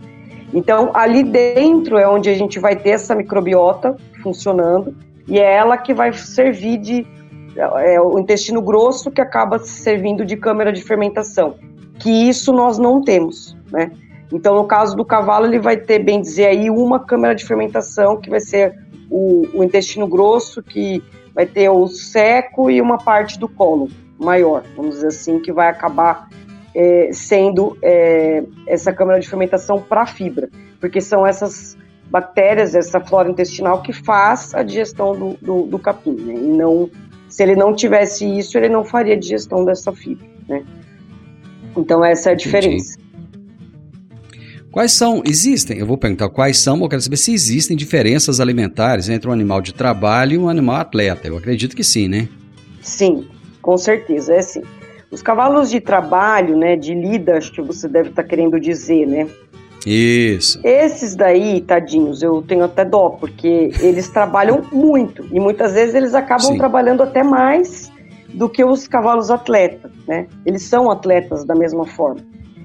[0.53, 4.95] Então, ali dentro é onde a gente vai ter essa microbiota funcionando
[5.27, 7.07] e é ela que vai servir de
[7.55, 11.55] é, o intestino grosso que acaba servindo de câmara de fermentação,
[11.99, 13.91] que isso nós não temos, né?
[14.31, 18.19] Então, no caso do cavalo, ele vai ter, bem dizer aí, uma câmara de fermentação
[18.19, 18.73] que vai ser
[19.09, 21.03] o, o intestino grosso, que
[21.35, 25.67] vai ter o seco e uma parte do colo maior, vamos dizer assim, que vai
[25.67, 26.29] acabar
[26.75, 31.77] é, sendo é, essa câmara de fermentação para fibra, porque são essas
[32.09, 36.33] bactérias, essa flora intestinal que faz a digestão do, do, do capim, né?
[36.33, 36.89] E não,
[37.29, 40.63] se ele não tivesse isso, ele não faria a digestão dessa fibra, né?
[41.75, 43.00] Então essa é a diferença.
[44.71, 49.09] Quais são, existem, eu vou perguntar quais são, eu quero saber se existem diferenças alimentares
[49.09, 51.27] entre um animal de trabalho e um animal atleta.
[51.27, 52.29] Eu acredito que sim, né?
[52.81, 53.27] Sim,
[53.61, 54.61] com certeza, é sim.
[55.11, 59.05] Os cavalos de trabalho, né, de lida, acho que você deve estar tá querendo dizer,
[59.05, 59.27] né?
[59.85, 60.61] Isso.
[60.63, 66.13] Esses daí, tadinhos, eu tenho até dó, porque eles trabalham muito e muitas vezes eles
[66.13, 66.57] acabam Sim.
[66.57, 67.91] trabalhando até mais
[68.33, 70.27] do que os cavalos atletas, né?
[70.45, 72.21] Eles são atletas da mesma forma,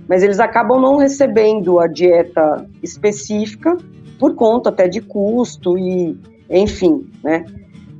[0.08, 3.76] mas eles acabam não recebendo a dieta específica
[4.18, 7.44] por conta até de custo e, enfim, né?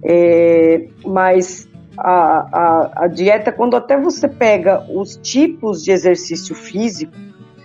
[0.03, 2.13] É, mas a,
[2.53, 7.13] a, a dieta, quando até você pega os tipos de exercício físico,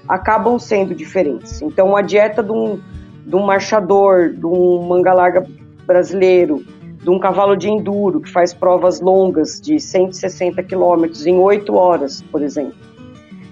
[0.08, 1.62] acabam sendo diferentes.
[1.62, 2.80] Então, a dieta de um,
[3.26, 5.46] de um marchador, de um manga larga
[5.86, 6.66] brasileiro,
[7.02, 12.22] de um cavalo de enduro que faz provas longas de 160 quilômetros em 8 horas,
[12.32, 12.76] por exemplo,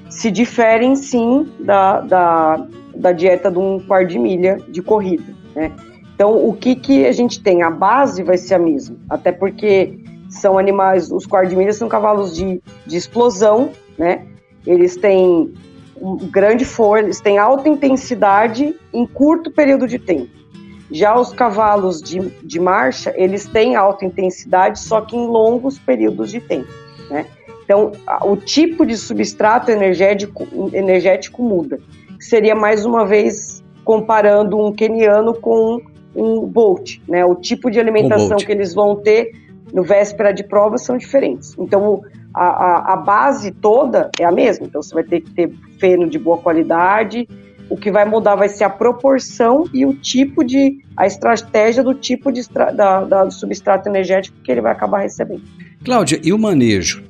[0.09, 5.35] se diferem sim da, da, da dieta de um par de milha de corrida.
[5.55, 5.71] Né?
[6.13, 7.61] Então, o que, que a gente tem?
[7.63, 9.97] A base vai ser a mesma, até porque
[10.29, 14.25] são animais, os quardimilhas são cavalos de, de explosão, né?
[14.65, 15.53] Eles têm
[15.99, 20.29] um grande força, eles têm alta intensidade em curto período de tempo.
[20.91, 26.31] Já os cavalos de, de marcha, eles têm alta intensidade, só que em longos períodos
[26.31, 26.71] de tempo,
[27.09, 27.25] né?
[27.69, 27.91] Então,
[28.23, 31.79] o tipo de substrato energético, energético muda.
[32.19, 35.79] Seria, mais uma vez, comparando um keniano com
[36.15, 37.23] um Bolt, né?
[37.23, 39.33] O tipo de alimentação um que eles vão ter
[39.71, 41.55] no véspera de prova são diferentes.
[41.59, 42.01] Então,
[42.33, 44.65] a, a, a, base toda é a mesma.
[44.65, 47.29] Então, você vai ter que ter feno de boa qualidade.
[47.69, 50.83] O que vai mudar vai ser a proporção e o tipo de.
[50.97, 55.43] a estratégia do tipo de da, da, do substrato energético que ele vai acabar recebendo.
[55.85, 57.07] Cláudia, e o manejo?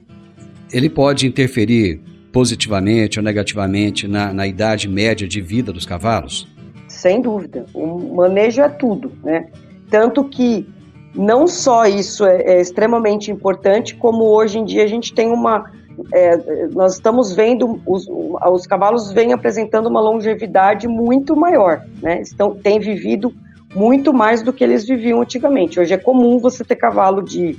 [0.72, 2.00] Ele pode interferir
[2.32, 6.48] positivamente ou negativamente na, na idade média de vida dos cavalos?
[6.88, 7.66] Sem dúvida.
[7.74, 9.48] O manejo é tudo, né?
[9.90, 10.68] Tanto que
[11.16, 15.72] não só isso é, é, extremamente importante, como hoje em dia a gente tem uma.
[16.14, 22.22] É, nós estamos vendo os, os cavalos vêm apresentando uma longevidade muito maior, né?
[22.22, 23.34] Estão, têm vivido
[23.76, 25.80] muito mais do que eles viviam antigamente.
[25.80, 27.58] Hoje é comum você ter cavalo de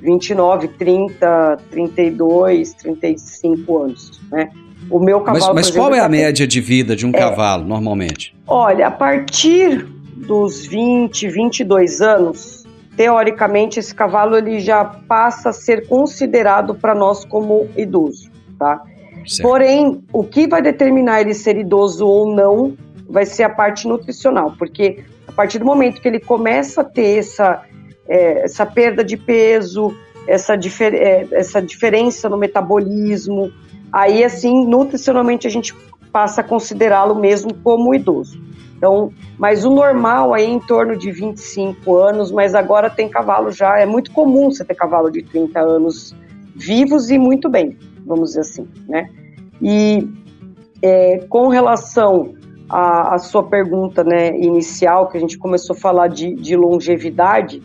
[0.00, 4.50] 29, 30, 32, 35 anos, né?
[4.90, 5.54] O meu cavalo.
[5.54, 8.34] Mas, mas qual é a média de vida de um é, cavalo, normalmente?
[8.46, 9.86] Olha, a partir
[10.16, 17.24] dos 20, 22 anos, teoricamente esse cavalo ele já passa a ser considerado para nós
[17.24, 18.82] como idoso, tá?
[19.26, 19.42] Certo.
[19.42, 22.74] Porém, o que vai determinar ele ser idoso ou não
[23.08, 27.18] vai ser a parte nutricional, porque a partir do momento que ele começa a ter
[27.18, 27.62] essa,
[28.10, 29.96] é, essa perda de peso,
[30.26, 33.52] essa, difer é, essa diferença no metabolismo,
[33.92, 35.72] aí assim, nutricionalmente a gente
[36.12, 38.40] passa a considerá-lo mesmo como idoso.
[38.76, 43.52] Então, mas o normal aí é em torno de 25 anos, mas agora tem cavalo
[43.52, 46.16] já, é muito comum você ter cavalo de 30 anos
[46.56, 49.08] vivos e muito bem, vamos dizer assim, né?
[49.62, 50.08] E
[50.82, 52.34] é, com relação
[52.68, 57.62] à, sua pergunta né, inicial, que a gente começou a falar de, de longevidade,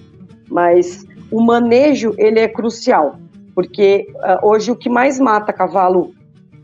[0.50, 3.18] mas o manejo ele é crucial,
[3.54, 6.14] porque uh, hoje o que mais mata cavalo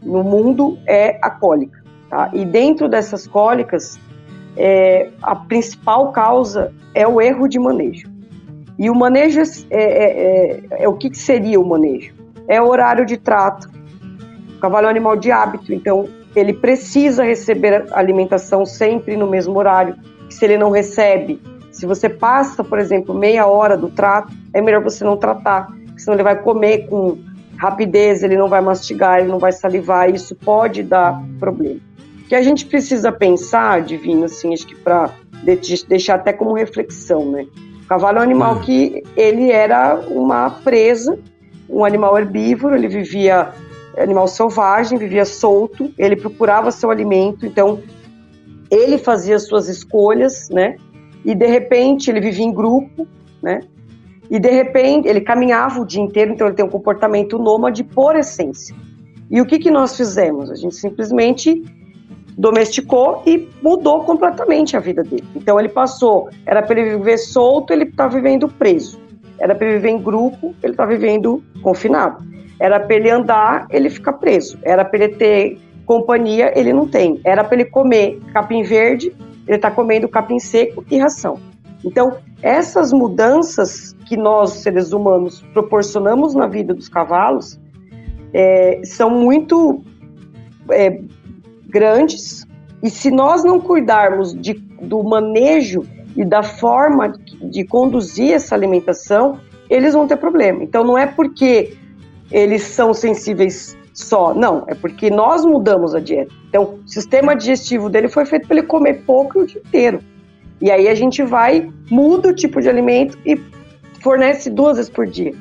[0.01, 1.81] no mundo é a cólica.
[2.09, 2.29] Tá?
[2.33, 3.99] E dentro dessas cólicas,
[4.57, 8.09] é, a principal causa é o erro de manejo.
[8.77, 9.83] E o manejo é, é,
[10.79, 12.13] é, é o que, que, seria o manejo?
[12.47, 13.69] É o horário de trato.
[14.55, 19.57] O cavalo é um animal de hábito, então ele precisa receber alimentação sempre no mesmo
[19.57, 19.95] horário.
[20.29, 21.41] Se ele não recebe,
[21.71, 25.67] se você passa, por exemplo, meia hora do trato, é melhor você não tratar,
[25.97, 27.17] senão ele vai comer com
[27.57, 31.79] rapidez, ele não vai mastigar, ele não vai salivar, isso pode dar problema.
[32.25, 35.11] O que a gente precisa pensar, Divino, assim, acho que para
[35.87, 37.45] deixar até como reflexão, né?
[37.83, 38.59] O cavalo é um animal hum.
[38.59, 41.19] que ele era uma presa,
[41.69, 43.49] um animal herbívoro, ele vivia
[43.97, 47.79] animal selvagem, vivia solto, ele procurava seu alimento, então
[48.69, 50.77] ele fazia suas escolhas, né?
[51.23, 53.07] E de repente ele vivia em grupo,
[53.41, 53.61] né?
[54.29, 58.15] E de repente ele caminhava o dia inteiro, então ele tem um comportamento nômade por
[58.15, 58.75] essência.
[59.29, 60.49] E o que, que nós fizemos?
[60.49, 61.63] A gente simplesmente
[62.37, 65.23] domesticou e mudou completamente a vida dele.
[65.35, 68.99] Então ele passou, era para ele viver solto, ele está vivendo preso.
[69.39, 72.23] Era para ele viver em grupo, ele está vivendo confinado.
[72.59, 74.57] Era para ele andar, ele fica preso.
[74.63, 77.19] Era para ele ter companhia, ele não tem.
[77.23, 79.13] Era para ele comer capim verde,
[79.51, 81.37] ele está comendo capim seco e ração.
[81.83, 87.59] Então, essas mudanças que nós, seres humanos, proporcionamos na vida dos cavalos
[88.33, 89.83] é, são muito
[90.69, 91.01] é,
[91.67, 92.45] grandes
[92.81, 95.83] e se nós não cuidarmos de, do manejo
[96.15, 99.39] e da forma de conduzir essa alimentação,
[99.69, 100.63] eles vão ter problema.
[100.63, 101.73] Então, não é porque
[102.31, 106.31] eles são sensíveis só, não, é porque nós mudamos a dieta.
[106.47, 109.99] Então, o sistema digestivo dele foi feito para ele comer pouco o dia inteiro.
[110.61, 113.39] E aí a gente vai, muda o tipo de alimento e
[114.01, 115.33] fornece duas vezes por dia.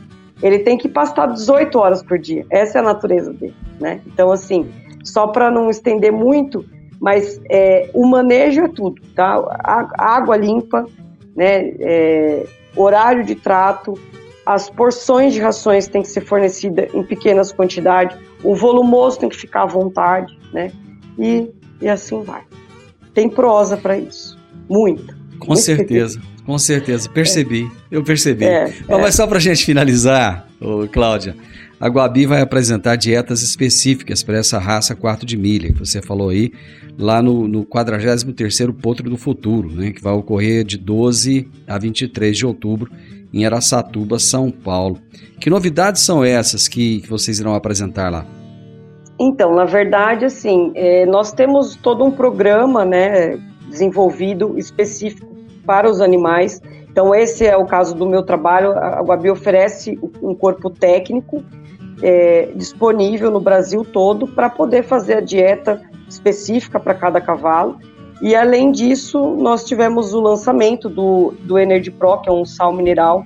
[0.43, 2.47] Ele tem que pastar 18 horas por dia.
[2.51, 4.01] Essa é a natureza dele, né?
[4.07, 4.67] Então, assim,
[5.05, 6.65] só para não estender muito,
[6.99, 9.39] mas é, o manejo é tudo, tá?
[9.99, 10.87] Água limpa,
[11.37, 11.75] né?
[11.79, 13.99] É, horário de trato,
[14.53, 19.37] as porções de rações têm que ser fornecidas em pequenas quantidades, o volumoso tem que
[19.37, 20.73] ficar à vontade, né?
[21.17, 21.49] E,
[21.81, 22.43] e assim vai.
[23.15, 24.37] Tem prosa para isso.
[24.69, 25.17] Muita.
[25.39, 27.09] Com certeza, com certeza.
[27.09, 27.97] Percebi, é.
[27.97, 28.45] eu percebi.
[28.45, 29.11] É, Mas é.
[29.13, 31.37] só para a gente finalizar, ô, Cláudia,
[31.79, 36.29] a Guabi vai apresentar dietas específicas para essa raça quarto de milha, que você falou
[36.29, 36.53] aí,
[36.99, 42.37] lá no, no 43º Potro do Futuro, né, que vai ocorrer de 12 a 23
[42.37, 42.91] de outubro
[43.33, 44.99] em Araçatuba, São Paulo.
[45.41, 48.27] Que novidades são essas que, que vocês irão apresentar lá?
[49.19, 55.29] Então, na verdade, assim, é, nós temos todo um programa, né, desenvolvido específico
[55.67, 56.61] para os animais.
[56.91, 58.73] Então, esse é o caso do meu trabalho.
[58.73, 61.45] A Guabi oferece um corpo técnico
[62.03, 67.79] é, disponível no Brasil todo para poder fazer a dieta específica para cada cavalo.
[68.21, 72.73] E além disso, nós tivemos o lançamento do, do Energy Pro, que é um sal
[72.73, 73.25] mineral,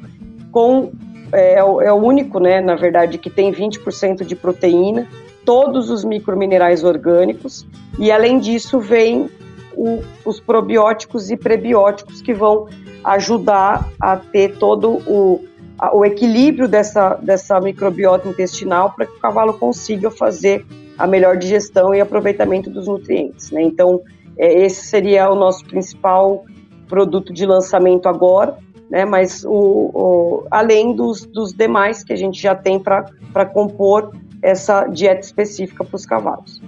[0.53, 0.93] com
[1.33, 5.09] é, é o único, né, na verdade, que tem 20% de proteína,
[5.45, 7.67] todos os microminerais orgânicos,
[7.99, 9.29] e além disso vem
[9.77, 12.69] o, os probióticos e prebióticos que vão
[13.03, 15.45] ajudar a ter todo o,
[15.79, 20.65] a, o equilíbrio dessa, dessa microbiota intestinal para que o cavalo consiga fazer
[20.97, 23.51] a melhor digestão e aproveitamento dos nutrientes.
[23.51, 23.63] Né?
[23.63, 26.45] Então, é, esse seria o nosso principal
[26.89, 28.57] produto de lançamento agora,
[28.91, 29.05] né?
[29.05, 34.13] mas o, o, além dos, dos demais que a gente já tem para compor
[34.43, 36.61] essa dieta específica para os cavalos.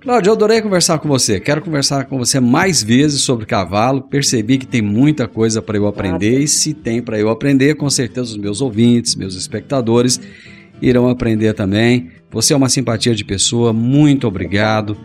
[0.00, 1.40] Cláudio, eu adorei conversar com você.
[1.40, 4.02] Quero conversar com você mais vezes sobre cavalo.
[4.02, 7.90] Percebi que tem muita coisa para eu aprender e se tem para eu aprender, com
[7.90, 10.20] certeza os meus ouvintes, meus espectadores
[10.80, 12.10] irão aprender também.
[12.30, 13.72] Você é uma simpatia de pessoa.
[13.72, 14.96] Muito obrigado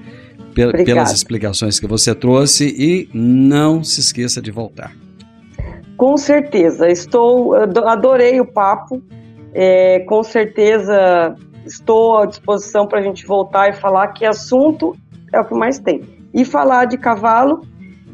[0.54, 4.94] pelas explicações que você trouxe e não se esqueça de voltar.
[5.98, 6.90] Com certeza.
[6.90, 9.02] Estou adorei o papo.
[9.54, 11.36] É, com certeza
[11.66, 14.96] estou à disposição para a gente voltar e falar que assunto
[15.32, 16.02] é o que mais tem.
[16.34, 17.62] E falar de cavalo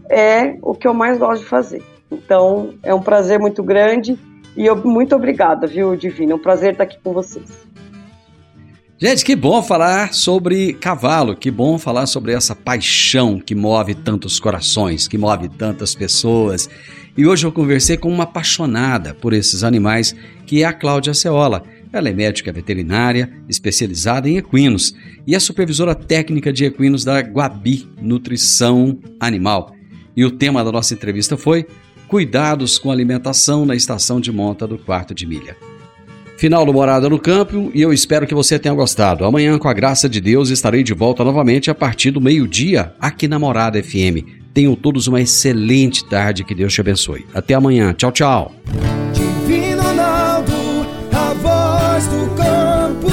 [0.10, 1.84] é o que eu mais gosto de fazer.
[2.12, 4.18] Então, é um prazer muito grande
[4.56, 6.32] E eu, muito obrigada, viu, Divino?
[6.32, 7.67] É um prazer estar aqui com vocês.
[9.00, 14.40] Gente, que bom falar sobre cavalo, que bom falar sobre essa paixão que move tantos
[14.40, 16.68] corações, que move tantas pessoas.
[17.16, 20.16] E hoje eu conversei com uma apaixonada por esses animais,
[20.48, 21.64] que é a Cláudia Ceola.
[21.94, 24.96] Ela é médica veterinária, especializada em equinos
[25.28, 29.76] e é supervisora técnica de equinos da Guabi Nutrição Animal.
[30.16, 31.68] E o tema da nossa entrevista foi
[32.08, 35.56] Cuidados com alimentação na estação de monta do quarto de milha.
[36.38, 39.26] Final do Morada no Campo e eu espero que você tenha gostado.
[39.26, 43.28] Amanhã, com a graça de Deus, estarei de volta novamente a partir do meio-dia aqui
[43.28, 44.22] na Morada FM.
[44.54, 47.26] Tenham todos uma excelente tarde, que Deus te abençoe.
[47.34, 47.92] Até amanhã.
[47.92, 48.56] Tchau, tchau.
[49.14, 50.54] Divino Ronaldo,
[51.12, 53.08] a voz do campo.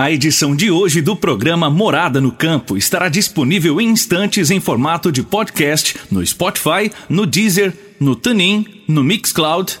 [0.00, 5.12] A edição de hoje do programa Morada no Campo estará disponível em instantes em formato
[5.12, 9.80] de podcast no Spotify, no Deezer, no TuneIn, no Mixcloud